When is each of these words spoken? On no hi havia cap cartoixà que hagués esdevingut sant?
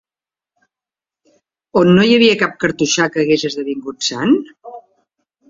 On 1.81 1.89
no 1.97 2.07
hi 2.07 2.15
havia 2.15 2.39
cap 2.41 2.57
cartoixà 2.65 3.07
que 3.17 3.23
hagués 3.25 3.47
esdevingut 3.51 4.09
sant? 4.11 4.35